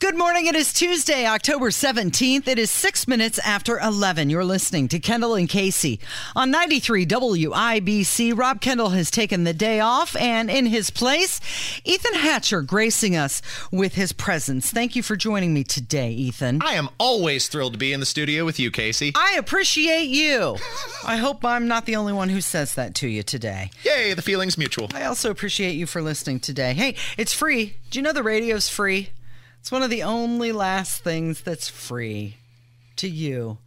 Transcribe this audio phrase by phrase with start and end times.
[0.00, 0.46] Good morning.
[0.46, 2.48] It is Tuesday, October 17th.
[2.48, 4.30] It is six minutes after 11.
[4.30, 6.00] You're listening to Kendall and Casey
[6.34, 8.36] on 93 WIBC.
[8.36, 11.38] Rob Kendall has taken the day off, and in his place,
[11.84, 14.70] Ethan Hatcher gracing us with his presence.
[14.70, 16.62] Thank you for joining me today, Ethan.
[16.64, 19.12] I am always thrilled to be in the studio with you, Casey.
[19.14, 20.56] I appreciate you.
[21.04, 23.70] I hope I'm not the only one who says that to you today.
[23.84, 24.88] Yay, the feeling's mutual.
[24.94, 26.72] I also appreciate you for listening today.
[26.72, 27.74] Hey, it's free.
[27.90, 29.10] Do you know the radio's free?
[29.60, 32.36] It's one of the only last things that's free
[32.96, 33.58] to you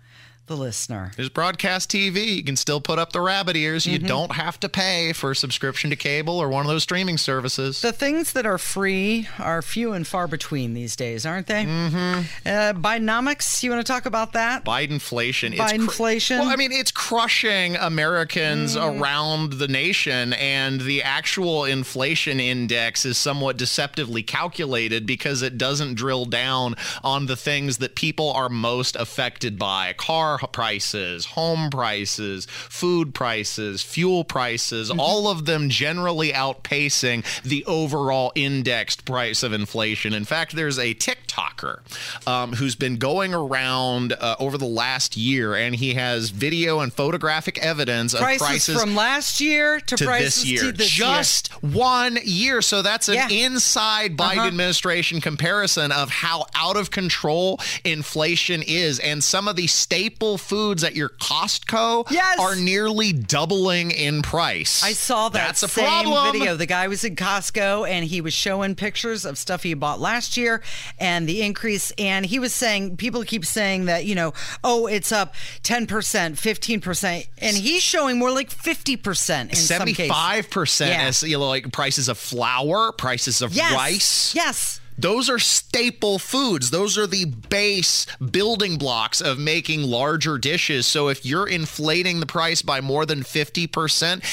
[0.47, 1.11] the listener.
[1.16, 2.36] There's broadcast TV.
[2.36, 3.86] You can still put up the rabbit ears.
[3.86, 4.08] You mm-hmm.
[4.08, 7.81] don't have to pay for a subscription to cable or one of those streaming services.
[7.81, 11.63] The things that are free are few and far between these days, aren't they?
[11.63, 12.19] Mm-hmm.
[12.45, 14.66] Uh, Bidenomics, you want to talk about that?
[14.66, 15.55] Bidenflation.
[15.55, 16.38] Bidenflation.
[16.38, 19.02] Cr- well, I mean, it's crushing Americans mm.
[19.02, 25.95] around the nation, and the actual inflation index is somewhat deceptively calculated because it doesn't
[25.95, 29.94] drill down on the things that people are most affected by.
[30.38, 35.00] Car prices, home prices, food prices, fuel prices, mm-hmm.
[35.00, 40.14] all of them generally outpacing the overall indexed price of inflation.
[40.14, 41.80] In fact, there's a TikToker
[42.28, 46.92] um, who's been going around uh, over the last year, and he has video and
[46.92, 50.62] photographic evidence prices of prices from last year to, to prices this year.
[50.62, 51.72] To this Just year.
[51.72, 52.62] one year.
[52.62, 53.30] So that's an yeah.
[53.30, 54.47] inside Biden uh-huh.
[54.47, 60.38] administration comparison of how out of control inflation is, and some of the staples staple
[60.38, 62.39] foods at your Costco yes.
[62.39, 64.84] are nearly doubling in price.
[64.84, 66.31] I saw that That's a same problem.
[66.31, 66.56] video.
[66.56, 70.38] The guy was in Costco and he was showing pictures of stuff he bought last
[70.38, 70.62] year
[71.00, 71.91] and the increase.
[71.97, 74.33] And he was saying, people keep saying that, you know,
[74.63, 77.28] oh, it's up 10%, 15%.
[77.39, 81.03] And he's showing more like 50% in 75% yeah.
[81.03, 83.73] as, you know, like prices of flour, prices of yes.
[83.73, 84.35] rice.
[84.35, 84.79] Yes.
[84.98, 86.70] Those are staple foods.
[86.70, 90.86] Those are the base building blocks of making larger dishes.
[90.86, 94.24] So if you're inflating the price by more than 50%,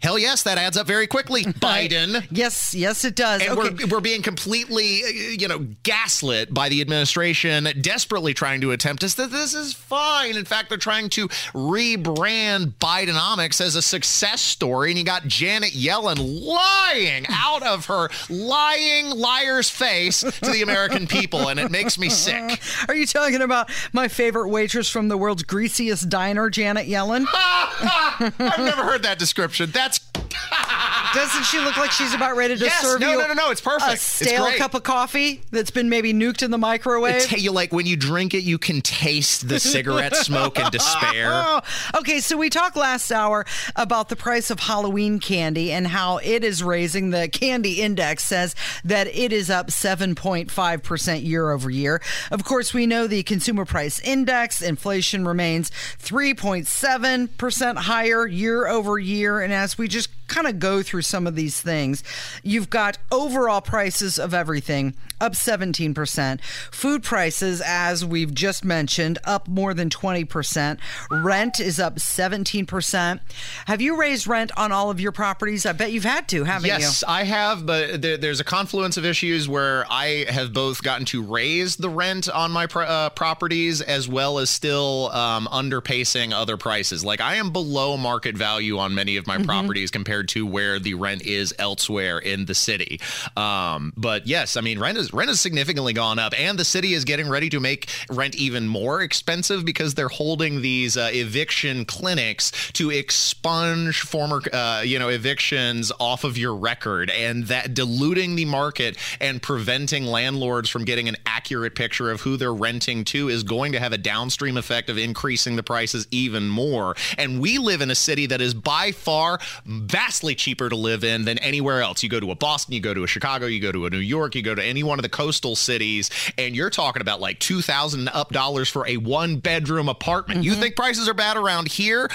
[0.00, 2.24] Hell yes, that adds up very quickly, Biden.
[2.30, 3.42] yes, yes, it does.
[3.42, 3.84] And okay.
[3.84, 9.14] we're, we're being completely, you know, gaslit by the administration, desperately trying to attempt us
[9.14, 10.36] that this is fine.
[10.36, 14.90] In fact, they're trying to rebrand Bidenomics as a success story.
[14.90, 21.06] And you got Janet Yellen lying out of her lying liar's face to the American
[21.08, 21.48] people.
[21.48, 22.60] And it makes me sick.
[22.88, 27.26] Are you talking about my favorite waitress from the world's greasiest diner, Janet Yellen?
[27.32, 29.70] I've never heard that description.
[29.72, 30.00] That that's
[31.14, 33.18] Doesn't she look like she's about ready to yes, serve no, you?
[33.18, 33.94] No, no, no, it's perfect.
[33.94, 37.22] A stale cup of coffee that's been maybe nuked in the microwave.
[37.22, 41.28] T- you like when you drink it, you can taste the cigarette smoke and despair.
[41.50, 41.60] Oh,
[41.98, 46.42] okay, so we talked last hour about the price of Halloween candy and how it
[46.42, 47.10] is raising.
[47.10, 52.02] The candy index says that it is up 7.5% year over year.
[52.30, 55.70] Of course, we know the consumer price index, inflation remains
[56.02, 59.40] 3.7% higher year over year.
[59.40, 62.04] And as we just kind of go through some of these things.
[62.42, 66.40] You've got overall prices of everything up 17%.
[66.70, 70.78] Food prices, as we've just mentioned, up more than 20%.
[71.10, 73.20] Rent is up 17%.
[73.66, 75.66] Have you raised rent on all of your properties?
[75.66, 76.86] I bet you've had to, haven't yes, you?
[76.86, 81.04] Yes, I have, but there, there's a confluence of issues where I have both gotten
[81.06, 86.32] to raise the rent on my pro- uh, properties as well as still um, underpacing
[86.32, 87.04] other prices.
[87.04, 89.46] Like I am below market value on many of my mm-hmm.
[89.46, 93.00] properties compared to where the rent is elsewhere in the city.
[93.36, 96.94] Um, but yes, I mean, rent is rent has significantly gone up, and the city
[96.94, 101.84] is getting ready to make rent even more expensive because they're holding these uh, eviction
[101.84, 108.36] clinics to expunge former, uh, you know, evictions off of your record, and that diluting
[108.36, 113.28] the market and preventing landlords from getting an accurate picture of who they're renting to
[113.28, 116.94] is going to have a downstream effect of increasing the prices even more.
[117.16, 121.04] And we live in a city that is by far that vastly cheaper to live
[121.04, 122.02] in than anywhere else.
[122.02, 123.98] You go to a Boston, you go to a Chicago, you go to a New
[123.98, 126.08] York, you go to any one of the coastal cities,
[126.38, 130.40] and you're talking about like two thousand up dollars for a one bedroom apartment.
[130.40, 130.48] Mm-hmm.
[130.48, 132.10] You think prices are bad around here?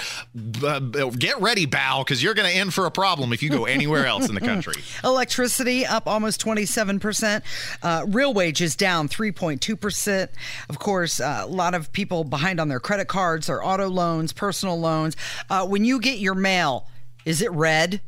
[0.60, 3.64] Uh, get ready, Bow, because you're going to end for a problem if you go
[3.64, 4.82] anywhere else in the country.
[5.04, 7.44] Electricity up almost twenty seven percent.
[7.80, 10.32] Uh, real wages down three point two percent.
[10.68, 14.32] Of course, uh, a lot of people behind on their credit cards, their auto loans,
[14.32, 15.16] personal loans.
[15.48, 16.88] Uh, when you get your mail,
[17.24, 18.00] is it red?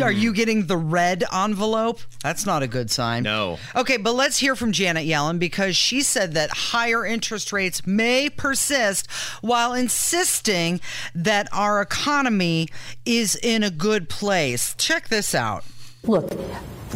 [0.00, 0.36] Are you hmm.
[0.36, 2.00] getting the red envelope?
[2.22, 3.22] That's not a good sign.
[3.24, 3.58] No.
[3.76, 8.30] Okay, but let's hear from Janet Yellen because she said that higher interest rates may
[8.30, 9.10] persist
[9.42, 10.80] while insisting
[11.14, 12.68] that our economy
[13.04, 14.74] is in a good place.
[14.78, 15.64] Check this out.
[16.04, 16.30] Look,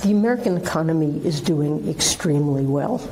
[0.03, 3.07] the American economy is doing extremely well.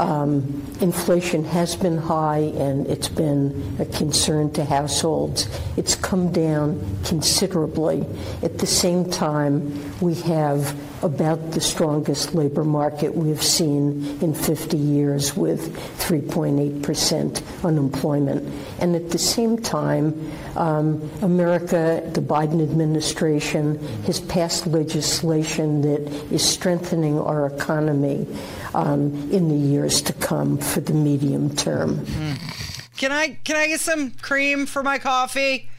[0.00, 5.46] Um, inflation has been high and it's been a concern to households.
[5.76, 8.06] It's come down considerably.
[8.42, 14.76] At the same time, we have about the strongest labor market we've seen in 50
[14.76, 18.46] years with 3.8% unemployment.
[18.80, 26.00] And at the same time, um, America, the Biden administration, has passed legislation that
[26.32, 28.26] is strengthening our economy
[28.74, 31.98] um, in the years to come for the medium term.
[31.98, 32.96] Mm.
[32.98, 35.69] Can I can I get some cream for my coffee?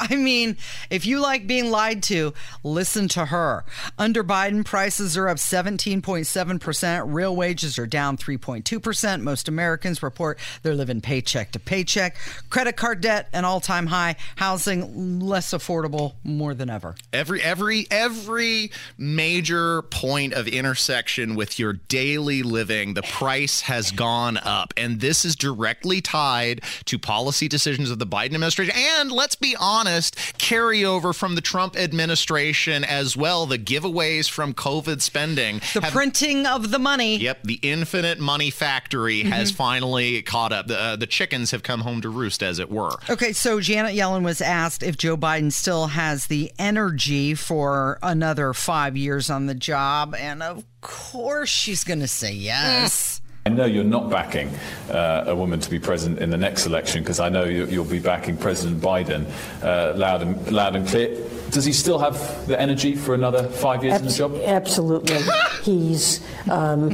[0.10, 0.56] I mean,
[0.88, 2.32] if you like being lied to,
[2.64, 3.64] listen to her.
[3.98, 7.02] Under Biden, prices are up 17.7%.
[7.06, 9.20] Real wages are down 3.2%.
[9.20, 12.16] Most Americans report they're living paycheck to paycheck.
[12.48, 14.16] Credit card debt, an all time high.
[14.36, 16.94] Housing, less affordable more than ever.
[17.12, 24.38] Every, every, every major point of intersection with your daily living, the price has gone
[24.38, 24.72] up.
[24.78, 28.74] And this is directly tied to policy decisions of the Biden administration.
[28.74, 33.46] And let's be honest, honest, carryover from the Trump administration as well.
[33.46, 37.16] The giveaways from COVID spending, the have, printing of the money.
[37.16, 39.32] Yep, the infinite money factory mm-hmm.
[39.32, 40.68] has finally caught up.
[40.68, 42.96] The, uh, the chickens have come home to roost, as it were.
[43.08, 48.52] Okay, so Janet Yellen was asked if Joe Biden still has the energy for another
[48.52, 53.20] five years on the job, and of course she's going to say yes.
[53.46, 54.50] I know you're not backing
[54.90, 57.88] uh, a woman to be president in the next election because I know you, will
[57.88, 59.24] be backing President Biden
[59.62, 61.16] uh, loud and loud and clear.
[61.48, 64.42] Does he still have the energy for another five years Abs- in the job?
[64.44, 65.18] Absolutely.
[65.62, 66.20] He's
[66.50, 66.90] um,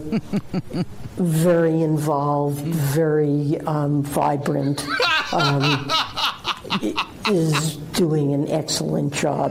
[1.16, 4.86] very involved, very um, vibrant.
[5.32, 5.90] Um,
[7.28, 9.50] is doing an excellent job.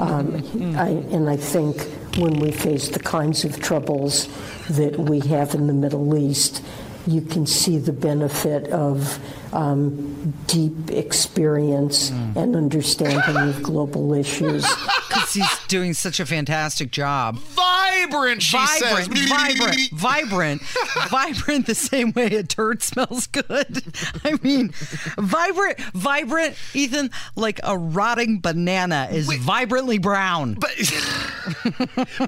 [0.00, 1.80] Um, I, and I think
[2.16, 4.28] when we face the kinds of troubles
[4.70, 6.62] that we have in the Middle East,
[7.06, 9.18] you can see the benefit of
[9.54, 12.36] um, deep experience mm.
[12.36, 14.66] and understanding of global issues.
[15.14, 17.36] Because he's doing such a fantastic job.
[17.36, 19.28] Vibrant, she vibrant, says.
[19.28, 20.62] Vibrant, vibrant,
[21.08, 21.66] vibrant.
[21.66, 23.84] The same way a turd smells good.
[24.24, 24.72] I mean,
[25.16, 26.56] vibrant, vibrant.
[26.74, 30.54] Ethan, like a rotting banana, is Wait, vibrantly brown.
[30.54, 30.72] But,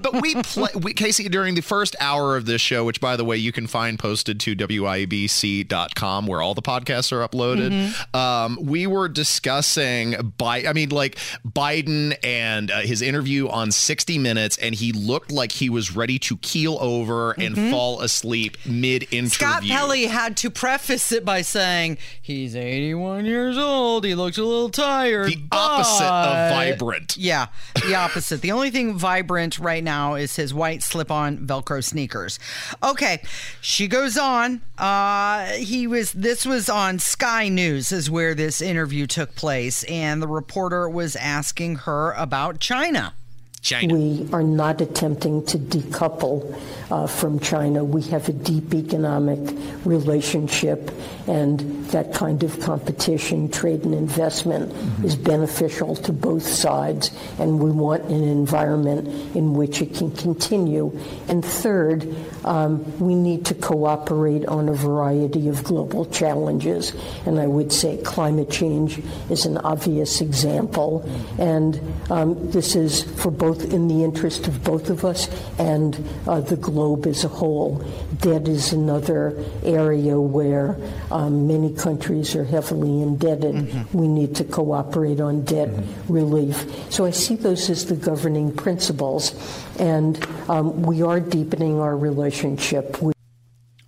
[0.01, 3.25] but we play, we, Casey, during the first hour of this show, which by the
[3.25, 7.71] way you can find posted to wibc.com, where all the podcasts are are uploaded.
[7.71, 8.15] Mm-hmm.
[8.15, 11.15] Um, we were discussing by, I mean, like
[11.47, 16.19] Biden and uh, his interview on 60 Minutes, and he looked like he was ready
[16.19, 17.71] to keel over and mm-hmm.
[17.71, 19.29] fall asleep mid interview.
[19.29, 24.05] Scott Pelley had to preface it by saying he's 81 years old.
[24.05, 25.27] He looks a little tired.
[25.27, 27.17] The opposite of vibrant.
[27.17, 27.47] Yeah,
[27.85, 28.41] the opposite.
[28.41, 32.39] the only thing vibrant right now is his white slip-on Velcro sneakers.
[32.83, 33.21] Okay,
[33.61, 34.61] she goes on.
[34.77, 36.11] Uh, he was.
[36.13, 41.15] This was on Sky News is where this interview took place, and the reporter was
[41.15, 43.13] asking her about China.
[43.61, 43.95] China.
[43.95, 46.59] We are not attempting to decouple
[46.91, 47.83] uh, from China.
[47.83, 49.39] We have a deep economic
[49.83, 50.91] relationship,
[51.27, 55.05] and that kind of competition, trade, and investment mm-hmm.
[55.05, 60.97] is beneficial to both sides, and we want an environment in which it can continue.
[61.27, 62.03] And third,
[62.47, 66.93] um, we need to cooperate on a variety of global challenges,
[67.25, 71.03] and I would say climate change is an obvious example,
[71.37, 75.27] and um, this is for both in the interest of both of us
[75.59, 77.83] and uh, the globe as a whole.
[78.21, 80.77] Debt is another area where
[81.11, 83.55] um, many countries are heavily indebted.
[83.55, 83.97] Mm-hmm.
[83.97, 86.13] We need to cooperate on debt mm-hmm.
[86.13, 86.65] relief.
[86.89, 89.35] So I see those as the governing principles,
[89.79, 93.01] and um, we are deepening our relationship.
[93.01, 93.15] With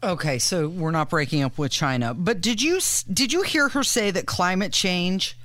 [0.01, 2.79] Okay, so we're not breaking up with China, but did you
[3.11, 5.37] did you hear her say that climate change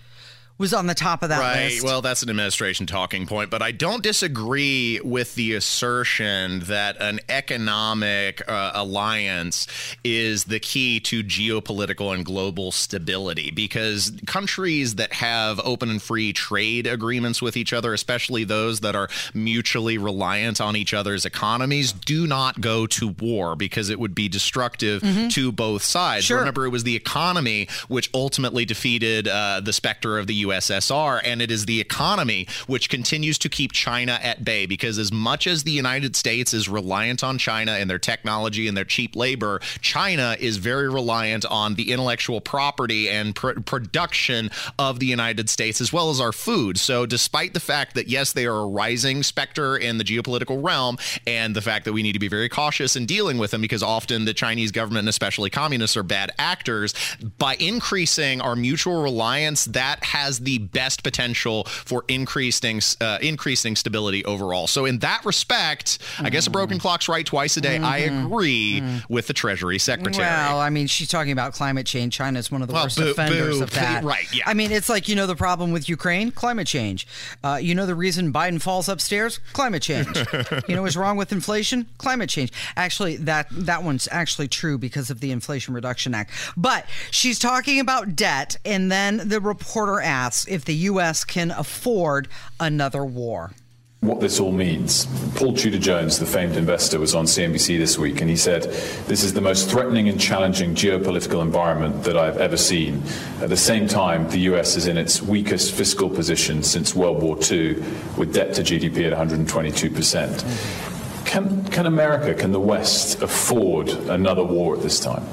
[0.56, 1.73] was on the top of that right.
[1.73, 1.84] list.
[1.84, 7.20] Well, that's an administration talking point, but I don't disagree with the assertion that an
[7.28, 9.66] economic uh, alliance
[10.04, 16.32] is the key to geopolitical and global stability because countries that have open and free
[16.32, 21.92] trade agreements with each other, especially those that are mutually reliant on each other's economies,
[21.92, 26.26] do not go to war because it would be destructive to both sides.
[26.26, 26.38] Sure.
[26.38, 31.42] Remember, it was the economy which ultimately defeated uh, the specter of the USSR, and
[31.42, 35.64] it is the economy which continues to keep China at bay because as much as
[35.64, 40.36] the United States is reliant on China and their technology and their cheap labor, China
[40.38, 45.92] is very reliant on the intellectual property and pr- production of the United States as
[45.92, 46.78] well as our food.
[46.78, 50.98] So, despite the fact that yes, they are a rising specter in the geopolitical realm,
[51.26, 53.82] and the fact that we need to be very cautious in dealing with them because
[53.82, 56.94] often the Chinese government, and especially communists, are bad actors,
[57.38, 64.24] by increasing our mutual reliance, that has the best potential for increasing uh, increasing stability
[64.24, 64.66] overall.
[64.66, 67.78] So, in that respect, I guess a broken clock's right twice a day.
[67.78, 70.26] I agree with the Treasury Secretary.
[70.26, 72.14] Well, I mean, she's talking about climate change.
[72.14, 74.04] China is one of the Well, worst boo- offenders boo, of that.
[74.04, 74.44] right, yeah.
[74.46, 76.30] I mean, it's like, you know, the problem with Ukraine?
[76.30, 77.06] Climate change.
[77.42, 79.40] Uh, you know, the reason Biden falls upstairs?
[79.52, 80.16] Climate change.
[80.68, 81.86] you know what's wrong with inflation?
[81.98, 82.52] Climate change.
[82.76, 86.30] Actually, that, that one's actually true because of the Inflation Reduction Act.
[86.56, 90.00] But she's talking about debt, and then the reporter
[90.48, 91.24] if the U.S.
[91.24, 92.28] can afford
[92.58, 93.52] another war.
[94.00, 95.06] what this all means.
[95.36, 98.64] Paul Tudor Jones, the famed investor, was on CNBC this week and he said,
[99.06, 103.02] This is the most threatening and challenging geopolitical environment that I've ever seen.
[103.40, 107.38] At the same time, the US is in its weakest fiscal position since World War
[107.50, 107.76] II,
[108.18, 111.24] with debt to GDP at 122%.
[111.24, 115.24] Can, can America, can the West afford another war at this time?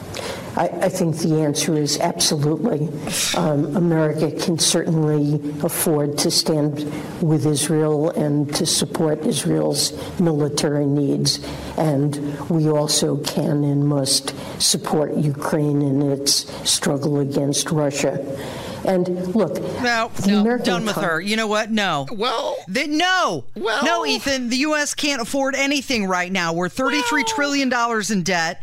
[0.57, 2.89] I, I think the answer is absolutely.
[3.37, 6.79] Um, America can certainly afford to stand
[7.21, 11.39] with Israel and to support Israel's military needs.
[11.77, 18.19] And we also can and must support Ukraine in its struggle against Russia.
[18.83, 21.21] And look, No, the no, American done with con- her.
[21.21, 21.69] You know what?
[21.71, 22.07] No.
[22.11, 24.49] Well- They- no, Well- no, Ethan.
[24.49, 24.95] The U.S.
[24.95, 26.51] can't afford anything right now.
[26.53, 28.61] We're thirty-three trillion dollars in debt.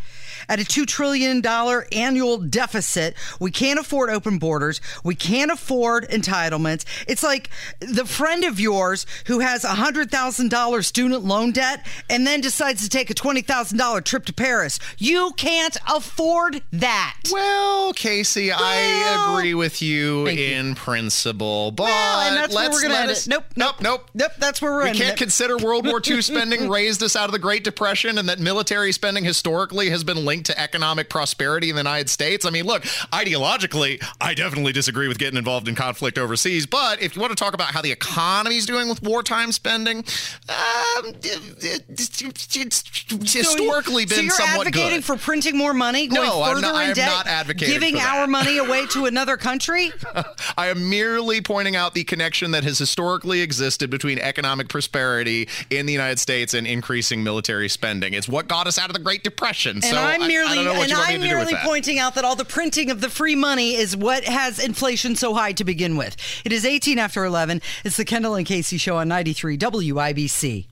[0.48, 1.44] At a $2 trillion
[1.92, 4.80] annual deficit, we can't afford open borders.
[5.04, 6.84] We can't afford entitlements.
[7.06, 7.50] It's like
[7.80, 12.88] the friend of yours who has a $100,000 student loan debt and then decides to
[12.88, 14.78] take a $20,000 trip to Paris.
[14.98, 17.16] You can't afford that.
[17.30, 20.46] Well, Casey, I agree with you Thank you.
[20.46, 23.26] in principle, but Well, and that's where let's we're gonna let us-.
[23.28, 24.10] Nope, nope, nope.
[24.14, 25.18] Nope, that's where we're We can't it.
[25.18, 28.92] consider World War II spending raised us out of the Great Depression and that military
[28.92, 32.44] spending historically has been linked to economic prosperity in the United States.
[32.44, 37.16] I mean, look, ideologically, I definitely disagree with getting involved in conflict overseas, but if
[37.16, 39.98] you want to talk about how the economy is doing with wartime spending,
[40.48, 46.42] um, it's historically been so been you're somewhat advocating for printing more money, going No,
[46.42, 49.36] I'm further not- I in am debt, not advocating giving our money away to another
[49.36, 49.92] country.
[50.56, 55.86] I am merely pointing out the connection that has historically existed between economic prosperity in
[55.86, 58.14] the United States and increasing military spending.
[58.14, 59.76] It's what got us out of the Great Depression.
[59.76, 61.28] And so I'm I- I, merely don't know what and you want me I'm to
[61.28, 64.24] do with merely pointing out that all the printing of the free money is what
[64.24, 66.16] has inflation so high to begin with.
[66.44, 67.60] It is 18 after 11.
[67.84, 70.66] It's the Kendall and Casey show on 93 WIBC.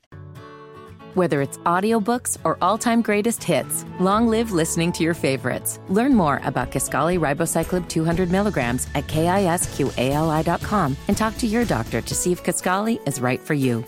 [1.15, 5.79] Whether it's audiobooks or all-time greatest hits, long live listening to your favorites.
[5.89, 12.13] Learn more about Kisqali Ribociclib 200 milligrams at kisqali.com and talk to your doctor to
[12.13, 13.83] see if Kisqali is right for you.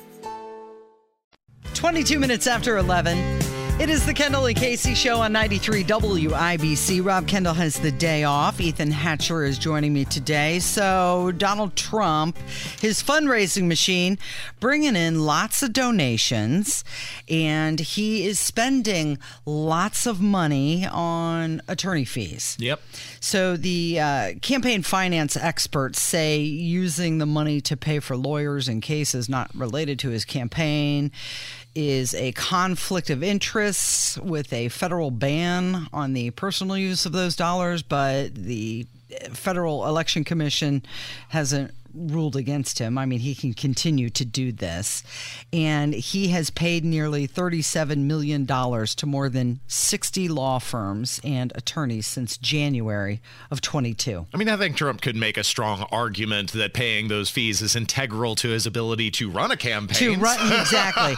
[1.76, 3.39] 22 minutes after 11.
[3.80, 7.04] It is the Kendall and Casey show on 93 WIBC.
[7.04, 8.60] Rob Kendall has the day off.
[8.60, 10.60] Ethan Hatcher is joining me today.
[10.60, 12.38] So, Donald Trump,
[12.82, 14.20] his fundraising machine,
[14.60, 16.84] bringing in lots of donations,
[17.30, 22.58] and he is spending lots of money on attorney fees.
[22.60, 22.82] Yep.
[23.22, 28.82] So the uh, campaign finance experts say using the money to pay for lawyers in
[28.82, 31.12] cases not related to his campaign
[31.80, 37.36] is a conflict of interests with a federal ban on the personal use of those
[37.36, 38.86] dollars, but the
[39.32, 40.84] Federal Election Commission
[41.30, 42.98] hasn't ruled against him.
[42.98, 45.04] I mean, he can continue to do this.
[45.52, 52.08] And he has paid nearly $37 million to more than 60 law firms and attorneys
[52.08, 54.28] since January of 22.
[54.34, 57.76] I mean, I think Trump could make a strong argument that paying those fees is
[57.76, 60.16] integral to his ability to run a campaign.
[60.16, 61.16] To run, exactly.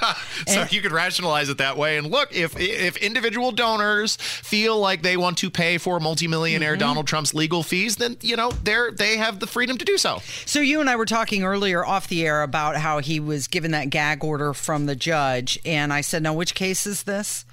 [0.48, 1.98] so And- you could rationalize it that way.
[1.98, 6.80] And look, if if individual donors feel like they want to pay for multimillionaire Mm-hmm.
[6.80, 10.20] Donald Trump's legal fees, then you know they're they have the freedom to do so.
[10.46, 13.72] So you and I were talking earlier off the air about how he was given
[13.72, 17.44] that gag order from the judge, and I said, "Now, which case is this?"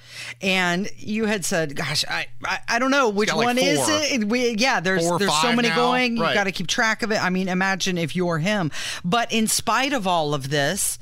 [0.41, 3.89] And you had said, "Gosh, I I, I don't know which like one is four.
[3.91, 5.77] it." We, yeah, there's Four there's so many now?
[5.77, 6.17] going.
[6.17, 6.35] You Right.
[6.35, 7.23] got to keep track of it.
[7.23, 8.71] I mean, imagine if you're him.
[9.05, 10.99] But in spite of all of this,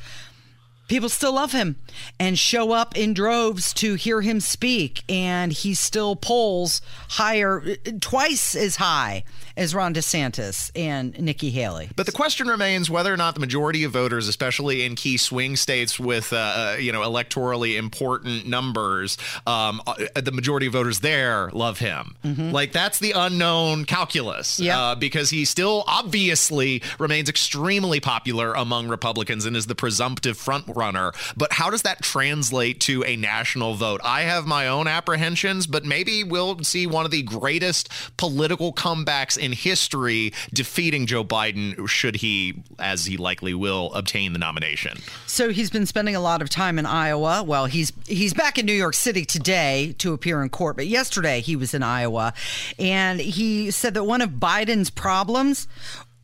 [0.89, 1.77] people still love him
[2.21, 6.81] and show up in droves to hear him speak and he still polls
[7.11, 9.25] higher twice as high
[9.57, 11.89] as Ron DeSantis and Nikki Haley.
[11.97, 15.57] But the question remains whether or not the majority of voters, especially in key swing
[15.57, 21.01] states with uh, uh, you know electorally important numbers, um, uh, the majority of voters
[21.01, 22.17] there love him.
[22.53, 24.61] Like that's the unknown calculus.
[24.61, 24.77] Yep.
[24.77, 30.65] Uh, because he still obviously remains extremely popular among Republicans and is the presumptive front
[30.69, 31.13] runner.
[31.37, 34.01] But how does that translate to a national vote?
[34.05, 39.39] I have my own apprehensions, but maybe we'll see one of the greatest political comebacks
[39.47, 44.99] in history defeating Joe Biden should he, as he likely will, obtain the nomination.
[45.27, 47.43] So he's been spending a lot of time in Iowa.
[47.43, 51.41] Well, he's he's back in New York City today to appear in court, but yesterday
[51.41, 52.35] he was in Iowa
[52.79, 55.69] and he said that one of Biden's problems,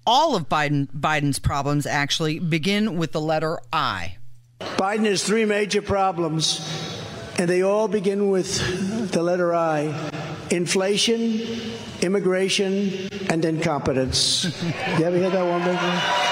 [0.07, 4.17] all of Biden Biden's problems actually begin with the letter I.
[4.61, 6.61] Biden has three major problems,
[7.39, 11.41] and they all begin with the letter I inflation,
[12.03, 14.45] immigration, and incompetence.
[14.99, 16.29] you ever hear that one before?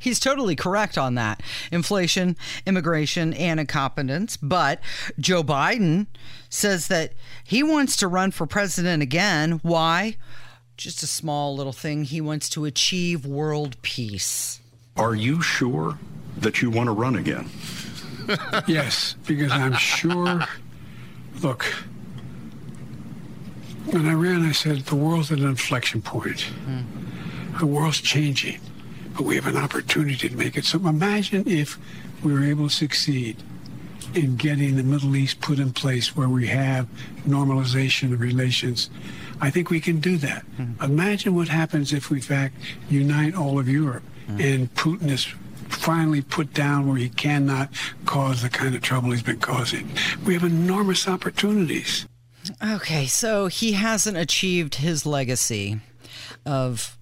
[0.00, 1.42] He's totally correct on that.
[1.70, 4.36] Inflation, immigration, and incompetence.
[4.36, 4.80] But
[5.18, 6.06] Joe Biden
[6.48, 7.12] says that
[7.44, 9.60] he wants to run for president again.
[9.62, 10.16] Why?
[10.76, 12.04] Just a small little thing.
[12.04, 14.60] He wants to achieve world peace.
[14.96, 15.98] Are you sure
[16.38, 17.50] that you want to run again?
[18.66, 20.40] Yes, because I'm sure.
[21.42, 21.64] Look,
[23.86, 26.40] when I ran, I said the world's at an inflection point.
[26.40, 27.58] Hmm.
[27.58, 28.60] The world's changing,
[29.14, 30.64] but we have an opportunity to make it.
[30.64, 31.78] So imagine if
[32.22, 33.36] we were able to succeed
[34.14, 36.86] in getting the Middle East put in place where we have
[37.26, 38.88] normalization of relations.
[39.40, 40.42] I think we can do that.
[40.56, 40.82] Hmm.
[40.82, 42.54] Imagine what happens if we, in fact,
[42.88, 44.40] unite all of Europe hmm.
[44.40, 45.28] and Putin is
[45.86, 47.70] finally put down where he cannot
[48.06, 49.88] cause the kind of trouble he's been causing.
[50.24, 52.08] We have enormous opportunities.
[52.60, 55.78] Okay, so he hasn't achieved his legacy
[56.44, 56.95] of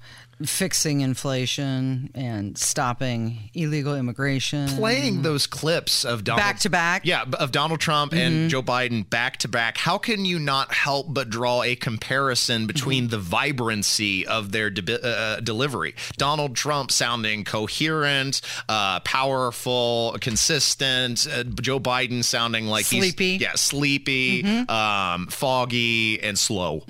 [0.44, 4.68] fixing inflation and stopping illegal immigration.
[4.68, 7.02] Playing those clips of Donald Back to back?
[7.04, 9.78] yeah, of Donald Trump and Joe Biden back to back.
[9.78, 15.04] How can you not help but draw a comparison between the vibrancy of their de-
[15.06, 15.94] uh, delivery?
[16.16, 21.26] Donald Trump sounding coherent, uh, powerful, consistent.
[21.30, 23.32] Uh, Joe Biden sounding like Sleepy.
[23.34, 26.82] he's yeah, sleepy, um, foggy, and slow.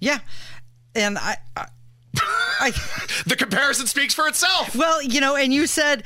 [0.00, 0.18] Yeah.
[0.94, 1.66] And I, I,
[2.20, 2.72] I
[3.26, 4.74] The comparison speaks for itself.
[4.76, 6.02] well, you know, and you said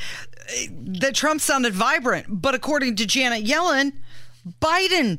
[0.49, 0.53] uh,
[1.01, 3.93] that Trump sounded vibrant, but according to Janet Yellen,
[4.61, 5.19] Biden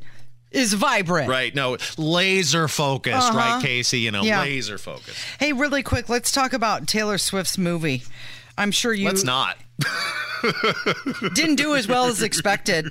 [0.50, 1.28] is vibrant.
[1.28, 1.54] Right.
[1.54, 4.00] No, laser focused, right, Casey?
[4.00, 4.40] You know, Yeah.
[4.40, 5.16] laser focused.
[5.38, 8.02] Hey, really quick, let's talk about Taylor Swift's movie.
[8.58, 9.56] I'm sure you Let's not.
[11.34, 12.90] didn't do as well as expected.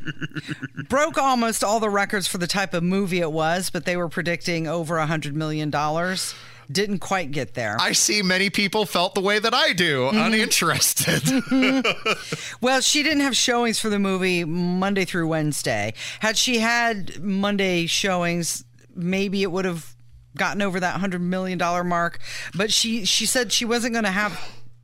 [0.87, 4.09] Broke almost all the records for the type of movie it was, but they were
[4.09, 6.33] predicting over a hundred million dollars.
[6.71, 7.77] Didn't quite get there.
[7.79, 10.17] I see many people felt the way that I do, Mm-hmm.
[10.19, 11.23] uninterested.
[12.61, 15.93] Well, she didn't have showings for the movie Monday through Wednesday.
[16.19, 18.63] Had she had Monday showings,
[18.95, 19.95] maybe it would have
[20.37, 22.19] gotten over that hundred million dollar mark.
[22.55, 24.39] But she she said she wasn't going to have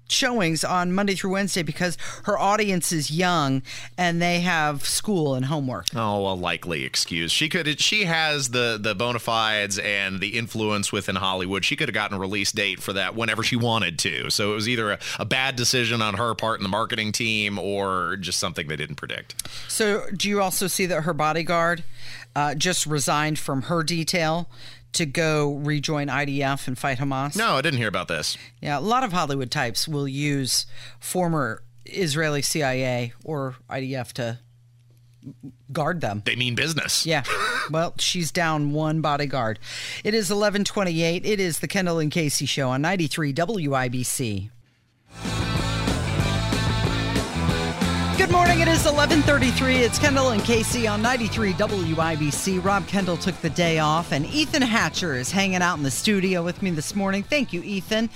[0.08, 3.62] showings on Monday through Wednesday because her audience is young
[3.98, 5.88] and they have school and homework.
[5.96, 7.32] oh, a likely excuse.
[7.32, 7.80] She could.
[7.80, 11.66] She has the the bona fides and the influence within Hollywood.
[11.66, 14.30] She could have gotten a release date for that whenever she wanted to.
[14.30, 17.58] So it was either a, a bad decision on her part in the marketing team
[17.60, 19.48] or just something they didn't predict.
[19.68, 21.84] So, do you also see that her bodyguard
[22.36, 24.50] uh, just resigned from her detail
[24.96, 27.36] to go rejoin IDF and fight Hamas?
[27.38, 28.38] No, I didn't hear about this.
[28.62, 30.66] Yeah, a lot of Hollywood types will use
[31.00, 34.40] former Israeli CIA or IDF to
[35.72, 36.22] guard them.
[36.26, 37.06] They mean business.
[37.06, 37.24] Yeah.
[37.72, 39.58] Well, she's down one bodyguard.
[40.04, 41.26] It is 1128.
[41.26, 44.52] It is the Kendall and Casey show on 93 WIBC.
[48.18, 48.62] Good morning.
[48.62, 49.82] It is 11:33.
[49.82, 52.64] It's Kendall and Casey on 93 WIBC.
[52.64, 56.42] Rob Kendall took the day off and Ethan Hatcher is hanging out in the studio
[56.42, 57.24] with me this morning.
[57.24, 58.10] Thank you, Ethan.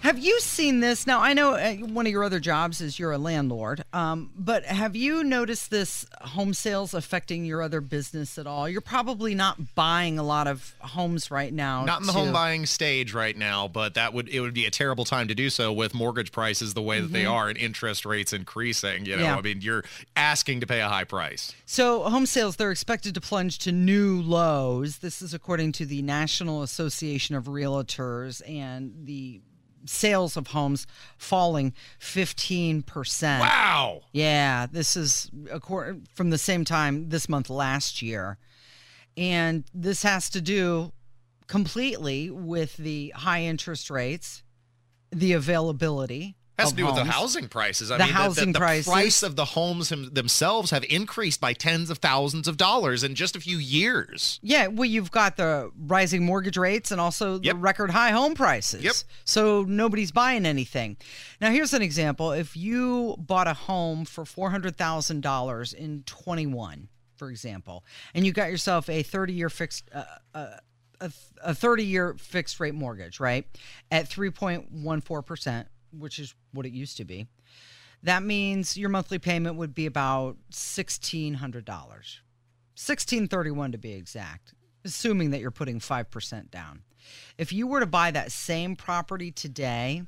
[0.00, 1.06] Have you seen this?
[1.06, 4.64] Now, I know uh, one of your other jobs is you're a landlord, um, but
[4.64, 8.66] have you noticed this home sales affecting your other business at all?
[8.66, 11.84] You're probably not buying a lot of homes right now.
[11.84, 14.64] Not in the to- home buying stage right now, but that would it would be
[14.64, 17.30] a terrible time to do so with mortgage prices the way that they Mhm.
[17.32, 19.04] are and interest rates increasing.
[19.04, 19.36] You know, Yeah.
[19.36, 19.84] I mean, you're
[20.16, 21.52] asking to pay a high price.
[21.66, 24.98] So, home sales, they're expected to plunge to new lows.
[24.98, 29.42] This is according to the National Association of Realtors, and the
[29.86, 33.40] sales of homes falling 15%.
[33.40, 34.02] Wow.
[34.12, 35.30] Yeah, this is
[36.14, 38.38] from the same time this month last year.
[39.16, 40.92] And this has to do
[41.46, 44.42] completely with the high interest rates,
[45.10, 46.36] the availability.
[46.60, 47.90] Has to do with the housing prices.
[47.90, 48.86] I The mean, housing the, prices.
[48.86, 53.36] price of the homes themselves have increased by tens of thousands of dollars in just
[53.36, 54.38] a few years.
[54.42, 58.82] Yeah, well, you've got the rising mortgage rates and also the record high home prices.
[58.84, 58.94] Yep.
[59.24, 60.96] So nobody's buying anything.
[61.40, 62.32] Now, here's an example.
[62.32, 68.88] If you bought a home for $400,000 in 21, for example, and you got yourself
[68.88, 70.46] a 30 year fixed, uh, uh,
[71.00, 71.10] a,
[71.42, 73.46] a 30 year fixed rate mortgage, right?
[73.90, 77.26] At 3.14%, which is what it used to be.
[78.02, 81.40] That means your monthly payment would be about $1,600.
[81.40, 86.82] 1631 to be exact, assuming that you're putting 5% down.
[87.36, 90.04] If you were to buy that same property today,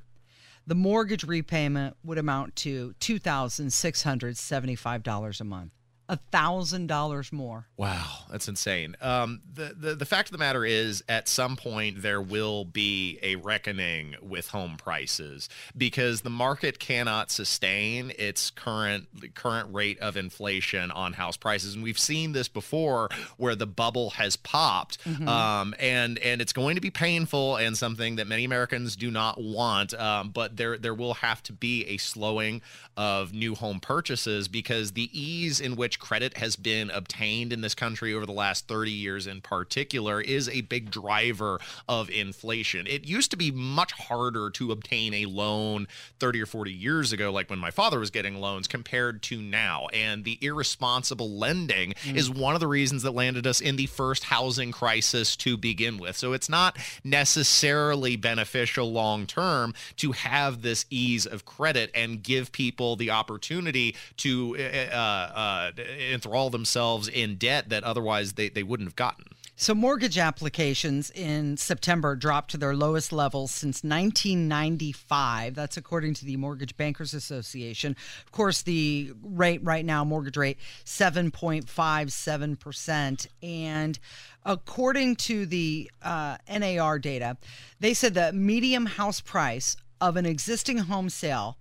[0.66, 5.73] the mortgage repayment would amount to $2,675 a month.
[6.09, 7.67] $1,000 more.
[7.77, 8.97] Wow, that's insane.
[9.01, 13.19] Um, the, the the fact of the matter is, at some point there will be
[13.23, 20.17] a reckoning with home prices because the market cannot sustain its current current rate of
[20.17, 25.27] inflation on house prices, and we've seen this before where the bubble has popped, Mhm.
[25.29, 29.41] um, and and it's going to be painful and something that many Americans do not
[29.41, 29.95] want.
[29.95, 32.62] Um, but there there will have to be a slowing
[32.97, 37.75] of new home purchases because the ease in which credit has been obtained in this
[37.75, 42.87] country over the last 30 years in particular is a big driver of inflation.
[42.87, 45.87] It used to be much harder to obtain a loan
[46.19, 49.87] 30 or 40 years ago like when my father was getting loans compared to now
[49.95, 51.62] and the irresponsible lending
[52.05, 52.17] Mm.
[52.17, 55.99] is one of the reasons that landed us in the first housing crisis to begin
[55.99, 56.17] with.
[56.17, 62.51] So it's not necessarily beneficial long term to have this ease of credit and give
[62.51, 65.71] people the opportunity to uh, uh,
[66.12, 69.27] enthrall themselves in debt that otherwise they, they wouldn't have gotten.
[69.55, 75.55] So, mortgage applications in September dropped to their lowest levels since 1995.
[75.55, 77.95] That's according to the Mortgage Bankers Association.
[78.27, 83.27] Of course, the rate right now, mortgage rate, 7.57%.
[83.40, 84.01] And
[84.45, 87.37] according to the uh, NAR data,
[87.79, 91.57] they said the medium house price of an existing home sale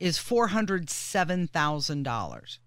[0.00, 2.58] is $407,000.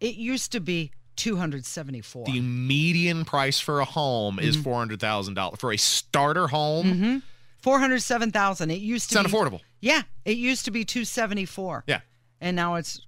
[0.00, 2.26] It used to be 274.
[2.26, 5.58] The median price for a home is $400,000.
[5.58, 7.16] For a starter home, Mm-hmm.
[7.58, 8.70] Four hundred seven thousand.
[8.70, 9.60] It used to It's be unaffordable.
[9.80, 11.82] Yeah, it used to be two seventy four.
[11.88, 12.00] Yeah.
[12.40, 13.00] and now it's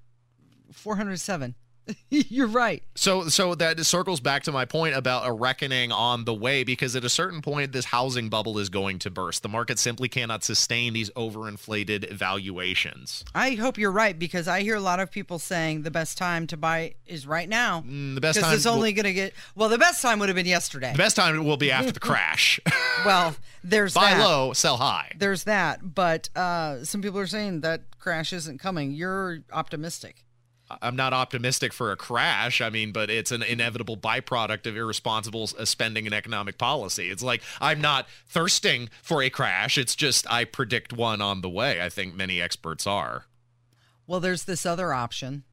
[0.72, 1.55] four hundred seven.
[2.11, 2.83] You're right.
[2.94, 6.96] So, so that circles back to my point about a reckoning on the way, because
[6.96, 9.42] at a certain point, this housing bubble is going to burst.
[9.42, 13.24] The market simply cannot sustain these overinflated valuations.
[13.35, 16.46] I hope you're right because I hear a lot of people saying the best time
[16.48, 17.83] to buy is right now.
[17.83, 19.68] Mm, the best time it's only going to get well.
[19.68, 20.92] The best time would have been yesterday.
[20.92, 22.61] The best time will be after the crash.
[23.05, 24.20] well, there's Buy that.
[24.20, 25.12] low, sell high.
[25.16, 28.92] There's that, but uh, some people are saying that crash isn't coming.
[28.92, 30.24] You're optimistic.
[30.70, 32.61] I'm not optimistic for a crash.
[32.61, 37.11] I mean, but it's an inevitable byproduct of irresponsible uh, spending and economic policy.
[37.11, 39.78] It's like I'm not thirsting for a crash.
[39.78, 41.81] It's just I predict one on the way.
[41.81, 43.24] I think many experts are.
[44.07, 45.44] Well, there's this other option.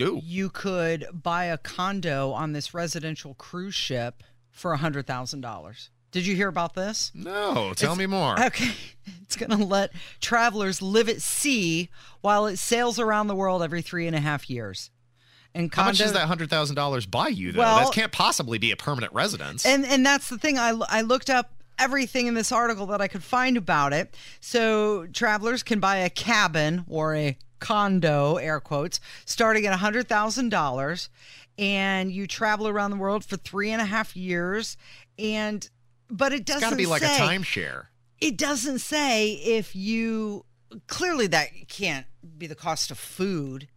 [0.00, 0.20] Ooh.
[0.22, 5.88] You could buy a condo on this residential cruise ship for a $100,000.
[6.12, 7.10] Did you hear about this?
[7.14, 8.40] No, tell me more.
[8.42, 8.70] Okay.
[9.24, 11.88] It's going to let travelers live at sea
[12.20, 14.90] while it sails around the world every three and a half years.
[15.54, 17.50] And How much condo- does that hundred thousand dollars buy you?
[17.50, 19.64] Though Well- that can't possibly be a permanent residence.
[19.66, 20.58] And and that's the thing.
[20.58, 24.14] I I looked up everything in this article that I could find about it.
[24.40, 30.50] So travelers can buy a cabin or a condo, air quotes, starting at hundred thousand
[30.50, 31.08] dollars,
[31.58, 34.76] and you travel around the world for three and a half years.
[35.18, 35.68] And
[36.10, 36.62] but it doesn't.
[36.62, 37.86] It's got to be like say, a timeshare.
[38.20, 40.44] It doesn't say if you
[40.86, 42.06] clearly that can't
[42.38, 43.68] be the cost of food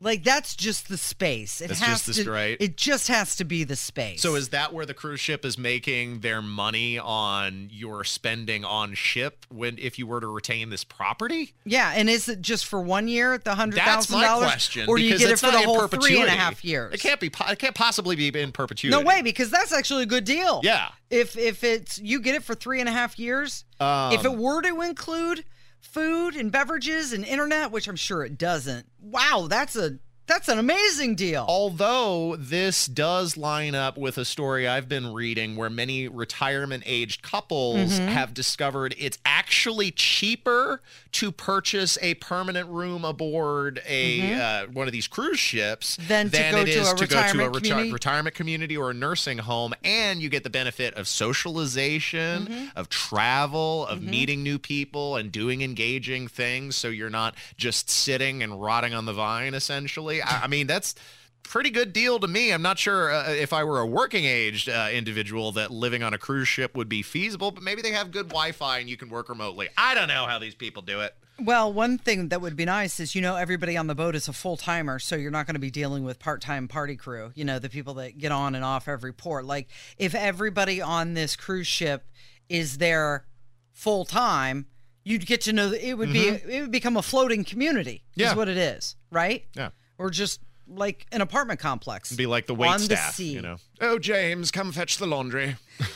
[0.00, 1.62] Like that's just the space.
[1.62, 2.30] It That's has just the- to.
[2.30, 2.56] right.
[2.60, 4.20] It just has to be the space.
[4.20, 8.92] So is that where the cruise ship is making their money on your spending on
[8.92, 11.54] ship when if you were to retain this property?
[11.64, 14.86] yeah, and is it just for one year at the hundred That's my dollars, question.
[14.88, 16.92] or do you get it for the whole three and a half years?
[16.92, 17.28] It can't be.
[17.48, 18.96] It can't possibly be in perpetuity.
[19.00, 20.60] No way, because that's actually a good deal.
[20.62, 20.88] Yeah.
[21.08, 24.34] If if it's you get it for three and a half years, Um, if it
[24.36, 25.44] were to include
[25.86, 30.58] food and beverages and internet, which I'm sure it doesn't, wow, that's a that's an
[30.58, 31.44] amazing deal.
[31.48, 37.22] Although this does line up with a story I've been reading where many retirement aged
[37.22, 38.08] couples Mm-hmm.
[38.08, 40.80] have discovered it's actually cheaper
[41.12, 46.08] to purchase a permanent room aboard a uh, one of these cruise ships Mm-hmm.
[46.08, 47.92] Than to go it to is to go to a retirement reti- community?
[47.92, 52.66] retirement community or a nursing home and you get the benefit of socialization, Mm-hmm.
[52.76, 58.42] of travel, of meeting new people and doing engaging things so you're not just sitting
[58.42, 60.15] and rotting on the vine essentially.
[60.22, 60.94] I, I mean, that's
[61.42, 62.52] pretty good deal to me.
[62.52, 66.12] I'm not sure uh, if I were a working aged uh, individual that living on
[66.14, 69.08] a cruise ship would be feasible, but maybe they have good Wi-Fi and you can
[69.08, 69.68] work remotely.
[69.76, 71.14] I don't know how these people do it.
[71.38, 74.26] Well, one thing that would be nice is you know everybody on the boat is
[74.26, 77.30] a full timer, so you're not going to be dealing with part time party crew.
[77.34, 79.44] You know the people that get on and off every port.
[79.44, 82.06] Like if everybody on this cruise ship
[82.48, 83.26] is there
[83.74, 84.66] full time,
[85.04, 88.02] you'd get to know that it would be it would become a floating community.
[88.12, 88.20] Mm-hmm.
[88.20, 88.30] Yeah.
[88.30, 89.44] is what it is, right?
[89.54, 89.70] Yeah.
[89.98, 92.14] Or just like an apartment complex.
[92.14, 93.32] Be like the wait on staff, the sea.
[93.32, 93.56] you know.
[93.80, 95.56] Oh, James, come fetch the laundry.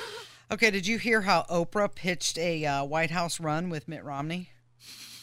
[0.52, 4.50] Okay, did you hear how Oprah pitched a uh, White House run with Mitt Romney?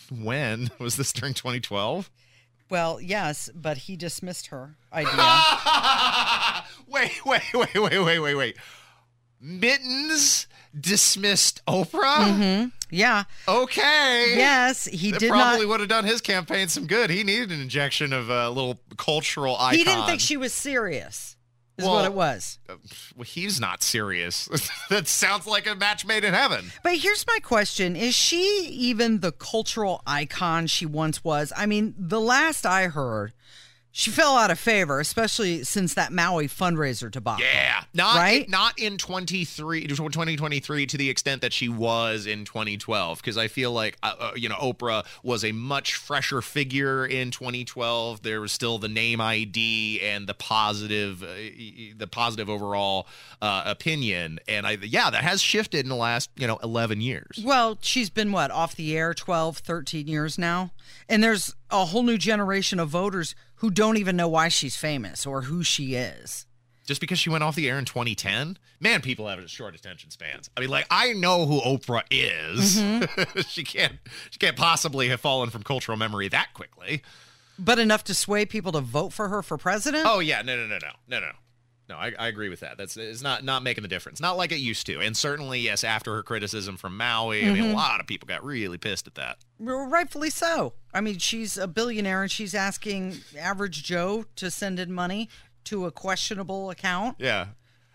[0.09, 2.09] When was this during 2012?
[2.69, 6.63] Well, yes, but he dismissed her idea.
[6.87, 8.57] wait, wait, wait, wait, wait, wait, wait.
[9.41, 10.47] Mittens
[10.79, 12.17] dismissed Oprah?
[12.27, 12.67] Mm-hmm.
[12.89, 13.23] yeah.
[13.47, 14.33] Okay.
[14.37, 15.69] Yes, he That did probably not.
[15.69, 17.09] would have done his campaign some good.
[17.09, 19.77] He needed an injection of a little cultural icon.
[19.77, 21.35] He didn't think she was serious.
[21.77, 22.57] Is Well- what it was.
[22.67, 22.73] Uh,
[23.15, 24.49] well, he's not serious.
[24.89, 26.71] that sounds like a match made in heaven.
[26.81, 31.53] But here's my question: Is she even the cultural icon she once was?
[31.55, 33.33] I mean, the last I heard,
[33.97, 37.43] she fell out of favor, especially since that Maui fundraiser debacle.
[37.43, 38.47] Yeah, not Right?
[38.47, 43.71] not in 23 2023 to the extent that she was in 2012 because I feel
[43.71, 48.51] like uh, uh, you know Oprah was a much fresher figure in 2012 there was
[48.51, 51.27] still the name ID and the positive uh,
[51.97, 53.07] the positive overall
[53.41, 57.39] uh, opinion and I yeah that has shifted in the last you know 11 years.
[57.43, 60.71] Well, she's been what, off the air 12, 13 years now?
[61.09, 65.25] And there's a whole new generation of voters who don't even know why she's famous
[65.25, 66.45] or who she is.
[66.85, 70.49] Just because she went off the air in 2010, man, people have short attention spans.
[70.55, 72.77] I mean, like I know who Oprah is.
[72.77, 73.41] Mm-hmm.
[73.47, 73.93] she can't
[74.29, 77.01] she can't possibly have fallen from cultural memory that quickly.
[77.59, 80.05] But enough to sway people to vote for her for president?
[80.07, 81.31] Oh yeah, no, no, no, no, no, no.
[81.89, 82.77] No, I, I agree with that.
[82.77, 84.19] That's it's not not making the difference.
[84.19, 84.99] Not like it used to.
[84.99, 87.71] And certainly, yes, after her criticism from Maui, I mean, Mm-hmm.
[87.71, 89.37] a lot of people got really pissed at that.
[89.57, 90.73] Well, Rightfully so.
[90.93, 95.29] I mean, she's a billionaire and she's asking average Joe to send in money
[95.65, 97.15] to a questionable account.
[97.19, 97.47] Yeah,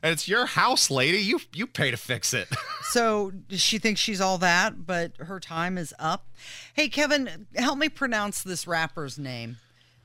[0.03, 1.19] and it's your house, lady.
[1.19, 2.49] You you pay to fix it.
[2.93, 6.27] So she thinks she's all that, but her time is up.
[6.75, 9.57] Hey, Kevin, help me pronounce this rapper's name.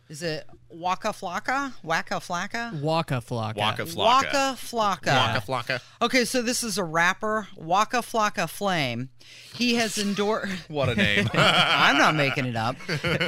[0.09, 1.73] Is it Waka Flocka?
[1.83, 2.79] Waka Flocka?
[2.81, 3.57] Waka Flocka.
[3.57, 3.97] Waka Flocka.
[3.97, 5.07] Waka Flocka.
[5.07, 5.81] Waka Flocka.
[6.01, 9.09] Okay, so this is a rapper, Waka Flocka Flame.
[9.53, 10.53] He has endorsed.
[10.69, 11.27] What a name.
[11.33, 12.77] I'm not making it up.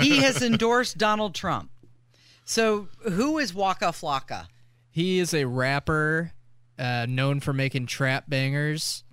[0.01, 1.69] He has endorsed Donald Trump.
[2.45, 4.47] So who is Waka Flocka?
[4.89, 6.31] He is a rapper
[6.77, 9.03] uh, known for making trap bangers.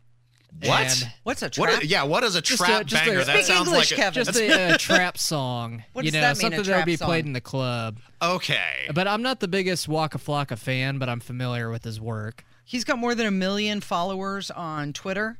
[0.62, 1.02] What?
[1.02, 1.70] And What's a What?
[1.70, 1.82] trap?
[1.82, 2.02] is- yeah.
[2.04, 3.24] What is a Just trap a- just a- banger?
[3.24, 4.24] that Speak sounds English, like a, Kevin.
[4.24, 5.84] just a, a trap song.
[5.92, 7.26] What you does know, that mean, a something that trap would be played song?
[7.28, 7.98] in the club.
[8.22, 8.86] okay.
[8.94, 12.44] But I'm not the biggest Waka Flocka fan, but I'm familiar with his work.
[12.64, 15.38] He's got more than a million followers on Twitter.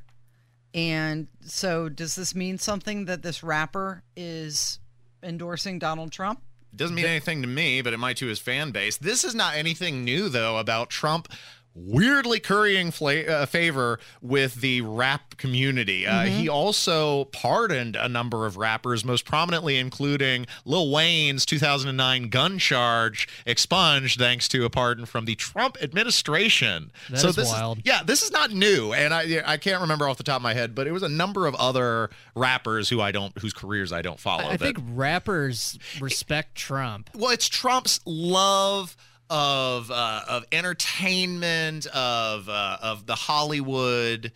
[0.75, 4.79] And so does this mean something that this rapper is
[5.23, 6.43] endorsing Donald Trump?
[6.73, 8.99] It Doesn't mean anything to me, but it might to his fan base.
[8.99, 11.33] This is not anything new, though, about Trump
[11.77, 16.07] weirdly currying fla- uh, favor with the rap community.
[16.07, 22.59] Uh, He also pardoned a number of rappers, most prominently including Lil Wayne's 2009 gun
[22.59, 26.91] charge expunged thanks to a pardon from the Trump administration.
[27.11, 27.81] That so is this wild.
[27.85, 30.55] yeah, this is not new, and I I can't remember off the top of my
[30.55, 34.01] head, but it was a number of other rappers who I don't whose careers I
[34.03, 34.45] don't follow.
[34.45, 37.11] I that- think rappers respect Trump.
[37.15, 38.97] well, it's Trump's love
[39.31, 44.33] of uh, of entertainment, of uh, of the Hollywood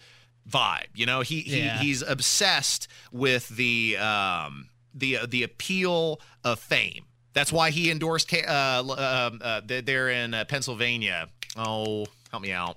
[0.49, 0.87] vibe.
[0.95, 1.79] You know, he, Yeah.
[1.79, 7.05] he he's obsessed with the um the the appeal of fame.
[7.33, 8.33] That's why he endorsed.
[8.35, 11.29] Uh, uh, uh, they're in uh, Pennsylvania.
[11.57, 12.77] Oh, help me out.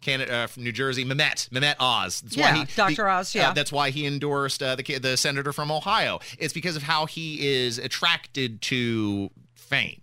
[0.00, 2.20] Canada, uh, from New Jersey, Mehmet, Mehmet Oz.
[2.20, 2.94] That's Yeah, why he, Dr.
[2.96, 3.48] the- Oz, yeah.
[3.50, 6.20] uh, that's why he endorsed uh, the the senator from Ohio.
[6.38, 10.00] It's because of how he is attracted to fame.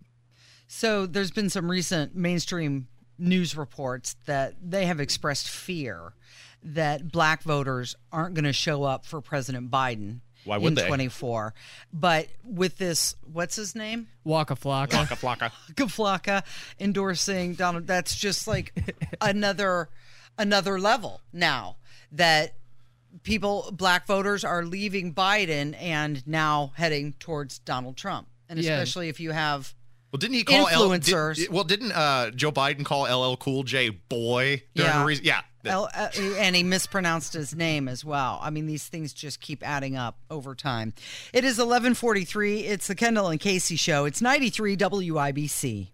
[0.76, 2.88] So there's been some recent mainstream
[3.20, 6.14] news reports that they have expressed fear
[6.64, 10.22] that black voters aren't going to show up for President Biden.
[10.46, 10.88] Why would in they?
[10.88, 11.54] 24.
[11.94, 14.08] But with this, what's his name?
[14.24, 15.06] Waka Flocka.
[15.06, 15.86] Flocka, flocka.
[15.88, 16.44] Flocka
[16.80, 17.86] endorsing Donald.
[17.86, 18.74] That's just like
[19.22, 19.90] another
[20.40, 21.76] another level now
[22.12, 22.56] that
[23.22, 28.28] people, black voters, are leaving Biden and now heading towards Donald Trump.
[28.50, 28.72] And Yeah.
[28.80, 29.76] especially if you have
[30.14, 31.30] Well, didn't he call Influencers.
[31.30, 35.00] L, did- well, didn't uh, Joe Biden call LL Cool J boy during Yeah.
[35.00, 35.26] the reason?
[35.26, 35.42] Yeah.
[35.66, 38.38] L- uh, and he mispronounced his name as well.
[38.44, 40.94] I mean, these things just keep adding up over time.
[41.34, 42.66] It is 11:43.
[42.66, 44.06] It's the Kendall and Casey show.
[44.06, 45.88] It's 93 WIBC.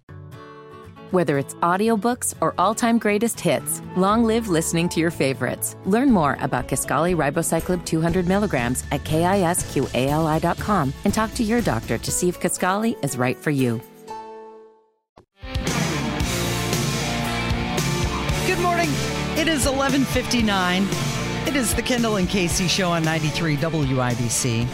[1.11, 5.75] Whether it's audiobooks or all-time greatest hits, long live listening to your favorites.
[5.85, 12.11] Learn more about Kisqali Ribociclib 200 milligrams at kisqali.com and talk to your doctor to
[12.11, 13.81] see if Kisqali is right for you.
[18.49, 18.89] Good morning.
[19.37, 20.87] It is 11:59.
[21.47, 24.65] It is the Kendall and Casey show on 93 WIBC.